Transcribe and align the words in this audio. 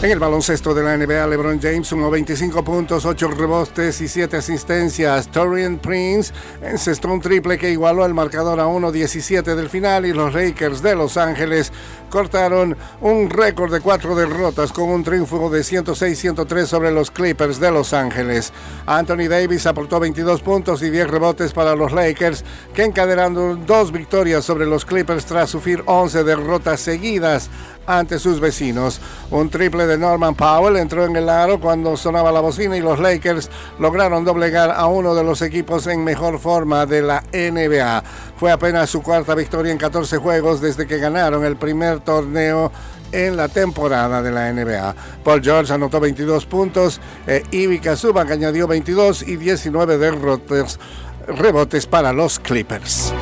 En 0.00 0.12
el 0.12 0.20
baloncesto 0.20 0.74
de 0.74 0.84
la 0.84 0.96
NBA, 0.96 1.26
LeBron 1.26 1.60
James 1.60 1.88
sumó 1.88 2.08
25 2.08 2.62
puntos, 2.62 3.04
8 3.04 3.32
rebotes 3.32 4.00
y 4.00 4.06
7 4.06 4.36
asistencias. 4.36 5.26
Torian 5.26 5.80
Prince 5.80 6.32
encestó 6.62 7.08
un 7.08 7.20
triple 7.20 7.58
que 7.58 7.72
igualó 7.72 8.06
el 8.06 8.14
marcador 8.14 8.60
a 8.60 8.66
1-17 8.66 9.56
del 9.56 9.68
final 9.68 10.06
y 10.06 10.12
los 10.12 10.32
Lakers 10.32 10.82
de 10.82 10.94
Los 10.94 11.16
Ángeles 11.16 11.72
cortaron 12.10 12.76
un 13.00 13.28
récord 13.28 13.72
de 13.72 13.80
4 13.80 14.14
derrotas 14.14 14.72
con 14.72 14.88
un 14.88 15.02
triunfo 15.02 15.50
de 15.50 15.62
106-103 15.62 16.66
sobre 16.66 16.92
los 16.92 17.10
Clippers 17.10 17.58
de 17.58 17.72
Los 17.72 17.92
Ángeles. 17.92 18.52
Anthony 18.86 19.26
Davis 19.28 19.66
aportó 19.66 19.98
22 19.98 20.42
puntos 20.42 20.80
y 20.82 20.90
10 20.90 21.10
rebotes 21.10 21.52
para 21.52 21.74
los 21.74 21.90
Lakers, 21.90 22.44
que 22.72 22.84
encadenando 22.84 23.56
dos 23.56 23.90
victorias 23.90 24.44
sobre 24.44 24.64
los 24.64 24.84
Clippers 24.84 25.26
tras 25.26 25.50
sufrir 25.50 25.82
11 25.86 26.22
derrotas 26.22 26.78
seguidas 26.78 27.50
ante 27.88 28.18
sus 28.18 28.38
vecinos. 28.38 29.00
Un 29.30 29.48
triple 29.48 29.86
de 29.86 29.98
Norman 29.98 30.34
Powell 30.34 30.76
entró 30.76 31.04
en 31.04 31.16
el 31.16 31.28
aro 31.28 31.58
cuando 31.58 31.96
sonaba 31.96 32.30
la 32.30 32.40
bocina 32.40 32.76
y 32.76 32.80
los 32.80 33.00
Lakers 33.00 33.50
lograron 33.78 34.24
doblegar 34.24 34.70
a 34.70 34.86
uno 34.86 35.14
de 35.14 35.24
los 35.24 35.42
equipos 35.42 35.86
en 35.86 36.04
mejor 36.04 36.38
forma 36.38 36.86
de 36.86 37.02
la 37.02 37.24
NBA. 37.32 38.04
Fue 38.36 38.52
apenas 38.52 38.90
su 38.90 39.02
cuarta 39.02 39.34
victoria 39.34 39.72
en 39.72 39.78
14 39.78 40.18
juegos 40.18 40.60
desde 40.60 40.86
que 40.86 40.98
ganaron 40.98 41.44
el 41.44 41.56
primer 41.56 42.00
torneo 42.00 42.70
en 43.10 43.36
la 43.38 43.48
temporada 43.48 44.22
de 44.22 44.30
la 44.30 44.52
NBA. 44.52 44.94
Paul 45.24 45.42
George 45.42 45.72
anotó 45.72 45.98
22 45.98 46.44
puntos, 46.44 47.00
e 47.26 47.42
Ivica 47.50 47.96
Subak 47.96 48.30
añadió 48.30 48.66
22 48.66 49.22
y 49.22 49.36
19 49.36 49.96
derrotes, 49.96 50.78
rebotes 51.26 51.86
para 51.86 52.12
los 52.12 52.38
Clippers. 52.38 53.14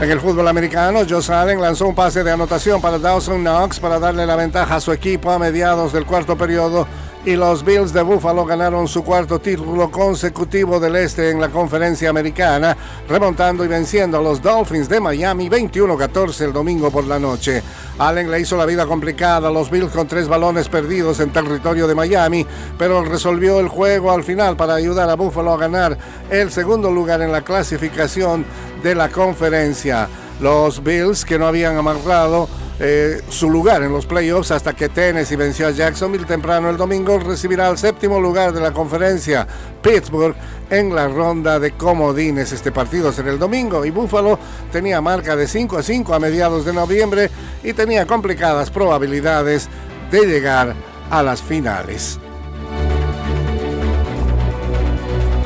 En 0.00 0.10
el 0.10 0.20
fútbol 0.20 0.48
americano, 0.48 1.00
Josh 1.08 1.30
Allen 1.30 1.60
lanzó 1.60 1.86
un 1.86 1.94
pase 1.94 2.24
de 2.24 2.30
anotación 2.30 2.80
para 2.80 2.98
Dawson 2.98 3.42
Knox 3.42 3.78
para 3.80 3.98
darle 3.98 4.26
la 4.26 4.36
ventaja 4.36 4.76
a 4.76 4.80
su 4.80 4.92
equipo 4.92 5.30
a 5.30 5.38
mediados 5.38 5.92
del 5.92 6.04
cuarto 6.04 6.36
periodo 6.36 6.86
y 7.24 7.36
los 7.36 7.64
Bills 7.64 7.94
de 7.94 8.02
Buffalo 8.02 8.44
ganaron 8.44 8.86
su 8.86 9.02
cuarto 9.02 9.38
título 9.38 9.90
consecutivo 9.90 10.78
del 10.78 10.96
Este 10.96 11.30
en 11.30 11.40
la 11.40 11.48
conferencia 11.48 12.10
americana, 12.10 12.76
remontando 13.08 13.64
y 13.64 13.68
venciendo 13.68 14.18
a 14.18 14.22
los 14.22 14.42
Dolphins 14.42 14.90
de 14.90 15.00
Miami 15.00 15.48
21-14 15.48 16.40
el 16.42 16.52
domingo 16.52 16.90
por 16.90 17.04
la 17.04 17.18
noche. 17.18 17.62
Allen 17.98 18.30
le 18.30 18.40
hizo 18.40 18.58
la 18.58 18.66
vida 18.66 18.84
complicada 18.84 19.48
a 19.48 19.50
los 19.50 19.70
Bills 19.70 19.92
con 19.92 20.06
tres 20.06 20.28
balones 20.28 20.68
perdidos 20.68 21.20
en 21.20 21.30
territorio 21.30 21.86
de 21.86 21.94
Miami, 21.94 22.46
pero 22.76 23.02
resolvió 23.02 23.58
el 23.58 23.68
juego 23.68 24.12
al 24.12 24.22
final 24.22 24.56
para 24.56 24.74
ayudar 24.74 25.08
a 25.08 25.14
Buffalo 25.14 25.52
a 25.54 25.58
ganar 25.58 25.96
el 26.28 26.50
segundo 26.50 26.90
lugar 26.90 27.22
en 27.22 27.32
la 27.32 27.42
clasificación 27.42 28.44
de 28.84 28.94
la 28.94 29.08
conferencia. 29.08 30.08
Los 30.40 30.84
Bills, 30.84 31.24
que 31.24 31.38
no 31.38 31.46
habían 31.46 31.76
amarrado 31.76 32.48
eh, 32.78 33.22
su 33.30 33.48
lugar 33.48 33.82
en 33.82 33.92
los 33.92 34.04
playoffs 34.04 34.50
hasta 34.50 34.74
que 34.74 34.90
Tennessee 34.90 35.36
venció 35.36 35.68
a 35.68 35.70
Jacksonville 35.70 36.26
temprano 36.26 36.68
el 36.68 36.76
domingo, 36.76 37.18
recibirá 37.18 37.68
el 37.70 37.78
séptimo 37.78 38.20
lugar 38.20 38.52
de 38.52 38.60
la 38.60 38.72
conferencia 38.72 39.46
Pittsburgh 39.80 40.36
en 40.68 40.94
la 40.94 41.08
ronda 41.08 41.58
de 41.58 41.72
comodines. 41.72 42.52
Este 42.52 42.72
partido 42.72 43.10
será 43.10 43.30
el 43.30 43.38
domingo 43.38 43.86
y 43.86 43.90
Buffalo 43.90 44.38
tenía 44.70 45.00
marca 45.00 45.34
de 45.34 45.48
5 45.48 45.78
a 45.78 45.82
5 45.82 46.14
a 46.14 46.20
mediados 46.20 46.66
de 46.66 46.74
noviembre 46.74 47.30
y 47.62 47.72
tenía 47.72 48.06
complicadas 48.06 48.70
probabilidades 48.70 49.68
de 50.10 50.26
llegar 50.26 50.74
a 51.10 51.22
las 51.22 51.40
finales. 51.40 52.18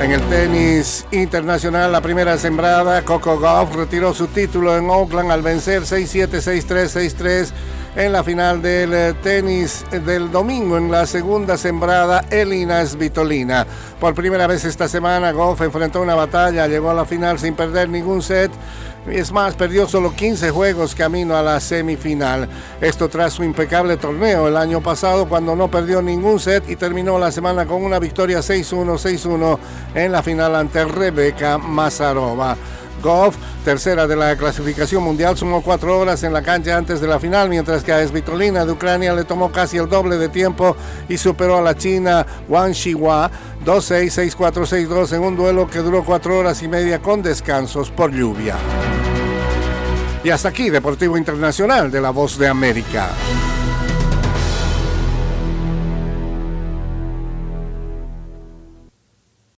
En 0.09 0.15
el 0.15 0.27
tenis 0.27 1.05
internacional, 1.11 1.91
la 1.91 2.01
primera 2.01 2.35
sembrada, 2.39 3.05
Coco 3.05 3.39
Gauff 3.39 3.75
retiró 3.75 4.11
su 4.15 4.25
título 4.25 4.75
en 4.75 4.89
Oakland 4.89 5.31
al 5.31 5.43
vencer 5.43 5.83
6-7, 5.83 6.41
6-3, 6.41 7.13
6-3 7.15 7.51
en 7.95 8.11
la 8.11 8.23
final 8.23 8.61
del 8.61 8.93
eh, 8.93 9.13
tenis 9.21 9.85
del 9.91 10.31
domingo 10.31 10.77
en 10.77 10.91
la 10.91 11.05
segunda 11.05 11.57
sembrada 11.57 12.25
Elina 12.29 12.85
Svitolina. 12.85 13.65
Por 13.99 14.13
primera 14.13 14.47
vez 14.47 14.65
esta 14.65 14.87
semana, 14.87 15.31
Goff 15.31 15.61
enfrentó 15.61 16.01
una 16.01 16.15
batalla, 16.15 16.67
llegó 16.67 16.89
a 16.89 16.93
la 16.93 17.05
final 17.05 17.39
sin 17.39 17.55
perder 17.55 17.89
ningún 17.89 18.21
set 18.21 18.51
es 19.07 19.31
más, 19.31 19.55
perdió 19.55 19.87
solo 19.87 20.13
15 20.13 20.51
juegos 20.51 20.93
camino 20.93 21.35
a 21.35 21.41
la 21.41 21.59
semifinal. 21.59 22.47
Esto 22.81 23.09
tras 23.09 23.33
su 23.33 23.43
impecable 23.43 23.97
torneo 23.97 24.47
el 24.47 24.57
año 24.57 24.81
pasado 24.81 25.27
cuando 25.27 25.55
no 25.55 25.69
perdió 25.69 26.01
ningún 26.01 26.39
set 26.39 26.69
y 26.69 26.75
terminó 26.75 27.17
la 27.17 27.31
semana 27.31 27.65
con 27.65 27.83
una 27.83 27.97
victoria 27.97 28.39
6-1, 28.39 28.97
6-1 28.97 29.59
en 29.95 30.11
la 30.11 30.21
final 30.21 30.55
ante 30.55 30.85
Rebeca 30.85 31.57
Mazarova. 31.57 32.55
Goff, 33.01 33.35
tercera 33.63 34.07
de 34.07 34.15
la 34.15 34.35
clasificación 34.35 35.03
mundial, 35.03 35.37
sumó 35.37 35.61
cuatro 35.61 35.97
horas 35.97 36.23
en 36.23 36.33
la 36.33 36.41
cancha 36.41 36.77
antes 36.77 37.01
de 37.01 37.07
la 37.07 37.19
final, 37.19 37.49
mientras 37.49 37.83
que 37.83 37.91
a 37.91 38.05
Svitolina 38.07 38.65
de 38.65 38.71
Ucrania 38.71 39.13
le 39.13 39.23
tomó 39.23 39.51
casi 39.51 39.77
el 39.77 39.89
doble 39.89 40.17
de 40.17 40.29
tiempo 40.29 40.75
y 41.07 41.17
superó 41.17 41.57
a 41.57 41.61
la 41.61 41.75
china 41.75 42.25
Wang 42.47 42.73
Shihua 42.73 43.31
2-6, 43.65 44.35
6-4, 44.35 44.87
6-2 44.87 45.13
en 45.13 45.23
un 45.23 45.35
duelo 45.35 45.69
que 45.69 45.79
duró 45.79 46.03
cuatro 46.03 46.37
horas 46.37 46.61
y 46.63 46.67
media 46.67 47.01
con 47.01 47.21
descansos 47.21 47.89
por 47.89 48.11
lluvia. 48.11 48.55
Y 50.23 50.29
hasta 50.29 50.49
aquí, 50.49 50.69
Deportivo 50.69 51.17
Internacional 51.17 51.89
de 51.91 52.01
la 52.01 52.09
Voz 52.09 52.37
de 52.37 52.47
América. 52.47 53.09